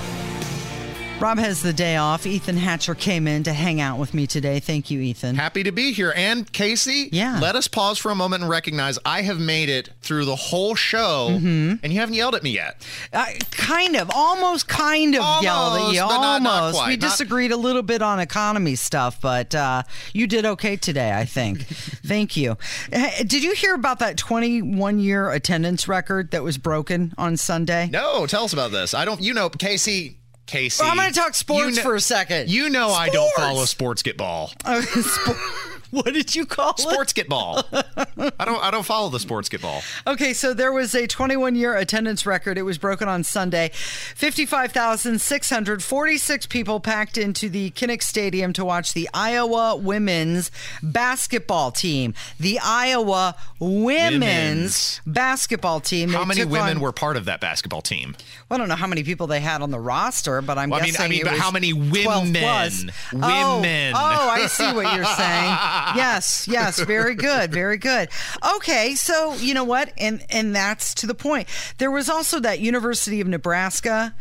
[1.17, 2.27] Rob has the day off.
[2.27, 4.59] Ethan Hatcher came in to hang out with me today.
[4.59, 5.35] Thank you, Ethan.
[5.37, 6.13] Happy to be here.
[6.15, 7.39] And Casey, Yeah.
[7.39, 10.75] let us pause for a moment and recognize I have made it through the whole
[10.75, 11.75] show Mm-hmm.
[11.81, 12.85] and you haven't yelled at me yet.
[13.13, 16.01] Uh, kind of, almost kind of yelled at you.
[16.01, 19.81] Almost, not- not we Not- disagreed a little bit on economy stuff, but uh,
[20.13, 21.63] you did okay today, I think.
[22.05, 22.57] Thank you.
[22.91, 27.89] Did you hear about that 21 year attendance record that was broken on Sunday?
[27.91, 28.93] No, tell us about this.
[28.93, 30.83] I don't, you know, Casey, Casey.
[30.83, 32.49] Well, I'm gonna talk sports you know- for a second.
[32.49, 34.51] You know I don't follow sports get ball.
[34.65, 35.37] Uh, sp-
[35.91, 36.79] what did you call it?
[36.79, 37.63] Sports get ball.
[37.71, 39.81] I don't I don't follow the sports get ball.
[40.07, 42.57] Okay, so there was a 21 year attendance record.
[42.57, 43.69] It was broken on Sunday.
[43.73, 50.51] 55,646 people packed into the Kinnick Stadium to watch the Iowa women's
[50.83, 52.13] basketball team.
[52.39, 55.01] The Iowa women's, Women's.
[55.05, 56.09] basketball team.
[56.09, 58.15] How They many women on- were part of that basketball team?
[58.49, 60.79] Well, I don't know how many people they had on the roster, but I'm Well,
[60.79, 62.91] I mean- guessing I mean, it but was how many 12 women?
[63.13, 63.93] Oh, Women.
[63.95, 65.57] Oh, I see what you're saying.
[65.95, 68.09] yes, yes, very good, very good.
[68.55, 71.47] Okay, so you know what, and and that's to the point.
[71.77, 74.15] There was also that University of Nebraska.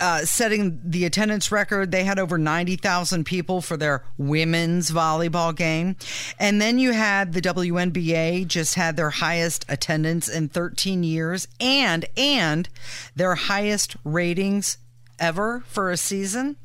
[0.00, 5.94] Uh, setting the attendance record, they had over 90,000 people for their women's volleyball game.
[6.40, 12.06] And then you had the WNBA just had their highest attendance in 13 years and
[12.16, 12.68] and
[13.14, 14.78] their highest ratings
[15.20, 16.56] ever for a season.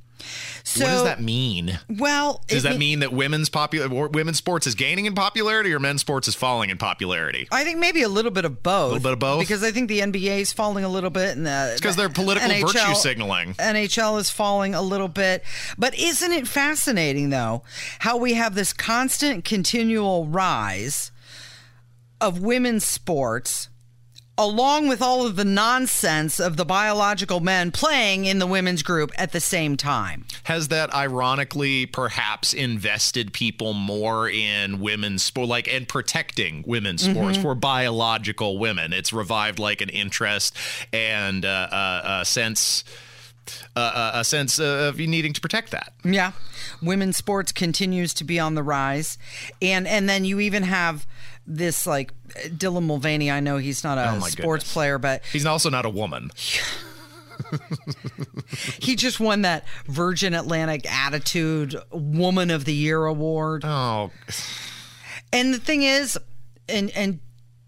[0.64, 1.80] So what does that mean?
[1.90, 5.80] Well, Does that me- mean that women's popular women's sports is gaining in popularity or
[5.80, 7.48] men's sports is falling in popularity?
[7.52, 8.92] I think maybe a little bit of both.
[8.92, 9.40] A little bit of both?
[9.40, 12.10] Because I think the NBA is falling a little bit, and the It's 'cause they're
[12.10, 13.56] political virtue signaling.
[13.60, 15.44] NHL is falling a little bit,
[15.78, 17.64] but isn't it fascinating though
[18.00, 21.12] how we have this constant, continual rise
[22.20, 23.70] of women's sports?
[24.40, 29.12] Along with all of the nonsense of the biological men playing in the women's group
[29.18, 30.26] at the same time.
[30.44, 37.38] Has that ironically perhaps invested people more in women's sport, like and protecting women's sports
[37.38, 37.42] Mhm.
[37.42, 38.94] for biological women?
[38.94, 40.56] It's revived like an interest
[40.94, 42.84] and uh, uh, a sense,
[43.76, 45.94] uh, uh, a sense of you needing to protect that.
[46.04, 46.34] Yeah.
[46.82, 49.18] Women's sports continues to be on the rise.
[49.64, 51.08] And and then you even have
[51.48, 52.14] this like
[52.50, 54.74] Dylan Mulvaney, I know he's not a Oh, sports goodness.
[54.74, 56.30] player, but He's also not a woman.
[58.80, 63.64] he just won that Virgin Atlantic Attitude Woman of the Year award.
[63.66, 64.12] Oh.
[65.32, 66.18] And the thing is,
[66.70, 67.20] and and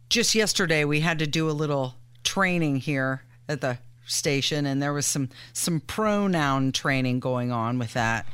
[0.10, 4.92] just yesterday we had to do a little training here at the station and there
[4.92, 8.26] was some some pronoun training going on with that.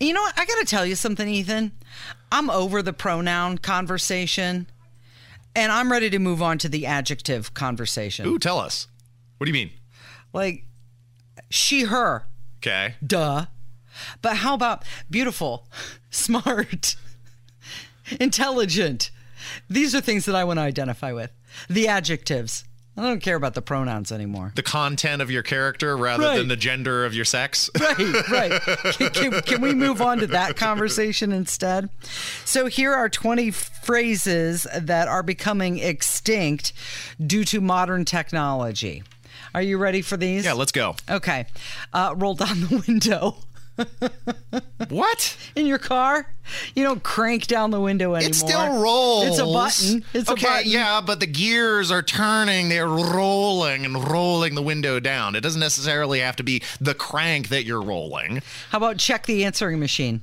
[0.00, 0.38] And you know what?
[0.38, 1.72] I got to tell you something, Ethan.
[2.30, 4.66] I'm over the pronoun conversation
[5.54, 8.26] and I'm ready to move on to the adjective conversation.
[8.26, 8.88] Ooh, tell us.
[9.38, 9.70] What do you mean?
[10.32, 10.64] Like
[11.50, 12.24] she her.
[12.58, 12.94] Okay.
[13.04, 13.46] Duh.
[14.22, 15.68] But how about beautiful,
[16.10, 16.96] smart,
[18.20, 19.10] intelligent?
[19.68, 21.32] These are things that I want to identify with.
[21.68, 22.64] The adjectives.
[22.96, 24.52] I don't care about the pronouns anymore.
[24.54, 26.36] The content of your character rather Right.
[26.36, 27.70] than the gender of your sex.
[27.80, 28.60] Right, right.
[28.94, 31.88] Can, can, can we move on to that conversation instead?
[32.44, 36.72] So, here are 20 phrases that are becoming extinct
[37.24, 39.02] due to modern technology.
[39.54, 40.44] Are you ready for these?
[40.44, 40.96] Yeah, let's go.
[41.10, 41.46] Okay.
[41.92, 43.36] Uh, roll down the window.
[44.88, 45.36] what?
[45.54, 46.26] In your car?
[46.74, 48.30] You don't crank down the window anymore.
[48.30, 49.26] It still rolls.
[49.26, 50.04] It's a button.
[50.12, 50.70] It's okay, a button.
[50.70, 52.68] yeah, but the gears are turning.
[52.68, 55.34] They're rolling and rolling the window down.
[55.34, 58.42] It doesn't necessarily have to be the crank that you're rolling.
[58.70, 60.22] How about check the answering machine?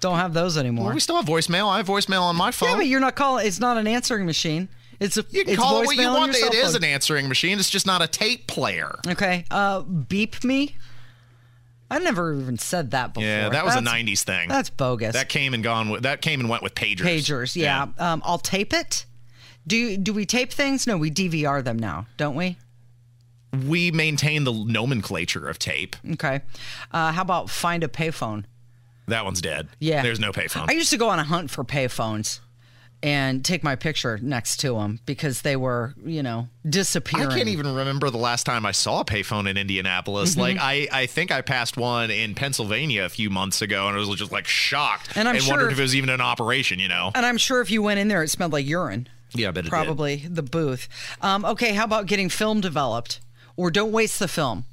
[0.00, 0.86] Don't have those anymore.
[0.86, 1.68] Well, we still have voicemail.
[1.68, 2.70] I have voicemail on my phone.
[2.70, 3.46] Yeah, but you're not calling.
[3.46, 4.68] It's not an answering machine.
[4.98, 5.24] It's a.
[5.30, 6.34] you can it's call it what you want.
[6.34, 7.58] It is an answering machine.
[7.58, 8.98] It's just not a tape player.
[9.06, 9.44] Okay.
[9.50, 10.76] Uh, beep me.
[11.90, 13.26] I never even said that before.
[13.26, 14.48] Yeah, that was a '90s thing.
[14.48, 15.14] That's bogus.
[15.14, 15.90] That came and gone.
[15.90, 17.00] With, that came and went with pagers.
[17.00, 17.88] Pagers, yeah.
[17.98, 19.06] Um, I'll tape it.
[19.66, 20.86] Do do we tape things?
[20.86, 22.58] No, we DVR them now, don't we?
[23.66, 25.96] We maintain the nomenclature of tape.
[26.12, 26.40] Okay.
[26.92, 28.44] Uh, how about find a payphone?
[29.08, 29.68] That one's dead.
[29.80, 30.02] Yeah.
[30.02, 30.70] There's no payphone.
[30.70, 32.38] I used to go on a hunt for payphones
[33.02, 37.28] and take my picture next to them because they were, you know, disappearing.
[37.28, 40.34] I can't even remember the last time I saw a payphone in Indianapolis.
[40.34, 40.38] Mhm.
[40.38, 44.00] Like I, I think I passed one in Pennsylvania a few months ago, and I
[44.00, 46.78] was just like shocked And I'm sure wondered if- if it was even an operation.
[46.78, 47.10] You know?
[47.14, 49.08] And I'm sure if you went in there, it smelled like urine.
[49.32, 49.70] Yeah, I bet it did.
[49.70, 50.88] Probably the booth.
[51.22, 53.20] Um, okay, how about getting film developed?
[53.56, 54.64] Or don't waste the film.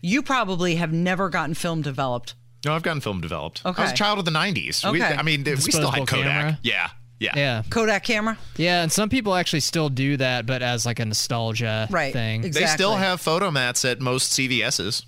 [0.00, 2.34] You probably have never gotten film developed.
[2.64, 3.62] No, I've gotten film developed.
[3.66, 3.82] Okay.
[3.82, 4.90] I was a child of the '90s.
[4.90, 5.14] We, Okay.
[5.16, 6.24] I mean, we still had Kodak.
[6.24, 6.58] camera.
[6.62, 6.90] Yeah,
[7.22, 7.62] yeah, Yeah.
[7.70, 8.36] Kodak camera?
[8.56, 12.42] Yeah, and some people actually still do that, but as like a nostalgia Right, thing.
[12.42, 15.06] They still have photomats at most CVS's.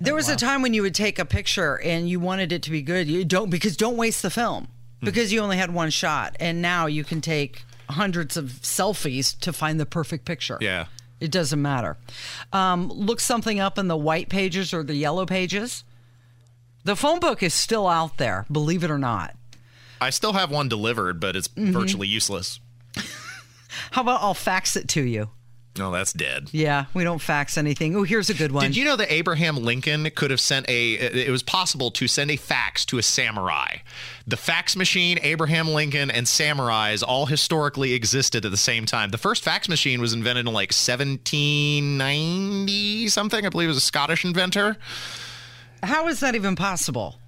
[0.00, 2.70] There was a time when you would take a picture and you wanted it to
[2.70, 3.08] be good.
[3.08, 4.68] You don't because don't waste the film
[5.02, 6.36] because you only had one shot.
[6.40, 10.56] And now you can take hundreds of selfies to find the perfect picture.
[10.60, 10.86] Yeah.
[11.20, 11.98] It doesn't matter.
[12.52, 15.84] Um, look something up in the white pages or the yellow pages.
[16.84, 19.34] The phone book is still out there, believe it or not.
[20.00, 21.72] I still have one delivered, but it's Mhm.
[21.72, 22.58] virtually useless.
[23.92, 25.30] How about I'll fax it to you?
[25.78, 26.48] No, that's dead.
[26.50, 27.94] Yeah, we don't fax anything.
[27.94, 28.64] Oh, here's a good one.
[28.64, 30.94] Did you know that Abraham Lincoln could have sent a?
[30.94, 33.76] It was possible to send a fax to a samurai.
[34.26, 39.10] The fax machine, Abraham Lincoln, and samurais all historically existed at the same time.
[39.10, 43.46] The first fax machine was invented in like 1790 something.
[43.46, 44.76] I believe it was a Scottish inventor.
[45.84, 47.19] How is that even possible?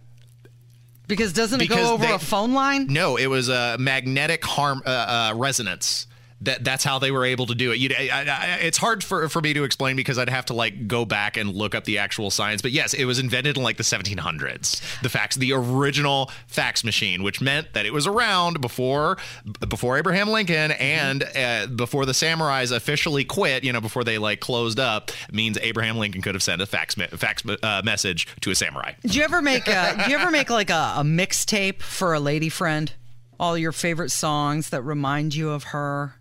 [1.12, 2.86] Because doesn't it Because go over they- a phone line?
[2.88, 6.06] No, it was a magnetic harm uh, uh, resonance.
[6.42, 7.78] That that's how they were able to do it.
[7.78, 10.88] You'd, I, I, it's hard for for me to explain because I'd have to like
[10.88, 12.62] go back and look up the actual science.
[12.62, 15.00] But yes, it was invented in like the 1700s.
[15.02, 19.18] The fax, the original fax machine, which meant that it was around before
[19.68, 23.64] before Abraham Lincoln and uh, before the samurais officially quit.
[23.64, 26.94] You know, before they like closed up, means Abraham Lincoln could have sent a fax
[26.94, 28.92] fax uh, message to a samurai.
[29.02, 32.20] Do you ever make a, do you ever make like a, a mixtape for a
[32.20, 32.92] lady friend?
[33.38, 36.14] All your favorite songs that remind you of her?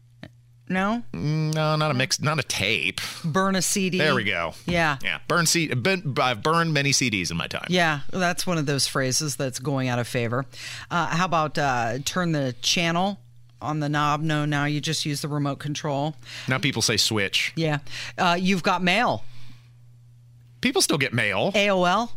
[0.71, 1.03] No?
[1.13, 3.01] No, not a mix, not a tape.
[3.23, 3.97] Burn a CD.
[3.97, 4.53] There we go.
[4.65, 4.97] Yeah.
[5.03, 7.67] Yeah, burn C- been, I've burned many CDs in my time.
[7.69, 10.45] Yeah, that's one of those phrases that's going out of favor.
[10.89, 13.19] Uh, how about uh, turn the channel
[13.61, 14.21] on the knob?
[14.21, 16.15] No, now you just use the remote control.
[16.47, 17.53] Now people say switch.
[17.55, 17.79] Yeah.
[18.17, 19.23] Uh, you've got mail.
[20.61, 21.51] People still get mail.
[21.53, 22.11] AOL.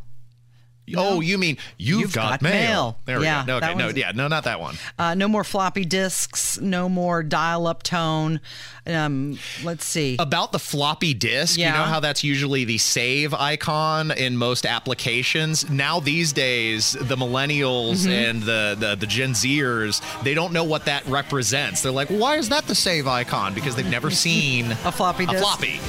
[0.97, 2.53] Oh, you mean you've, You've got, got mail.
[2.53, 2.99] mail.
[3.07, 3.57] There we go.
[3.57, 4.76] Okay, no, yeah, no, not that one.
[4.99, 6.61] Uh, no more floppy disks.
[6.61, 8.41] No more dial-up tone.
[8.87, 10.16] Um, let's see.
[10.18, 15.68] About the floppy disk, you know how that's usually the save icon in most applications.
[15.70, 18.30] Now these days, the millennials Mhm.
[18.30, 21.80] and the, the the Gen Zers, they don't know what that represents.
[21.80, 23.55] They're like, why is that the save icon?
[23.55, 25.43] Because they've never seen a floppy a disk.
[25.43, 25.80] floppy.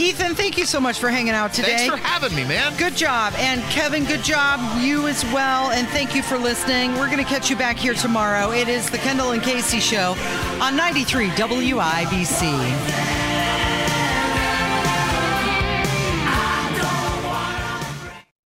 [0.00, 1.76] Ethan, thank you so much for hanging out today.
[1.76, 2.74] Thanks for having me, man.
[2.78, 3.34] Good job.
[3.36, 4.82] And Kevin, good job.
[4.82, 5.70] You as well.
[5.70, 6.92] And thank you for listening.
[6.94, 8.50] We're going to catch you back here tomorrow.
[8.50, 10.14] It is the Kendall and Casey Show
[10.60, 13.19] on 93 WIBC.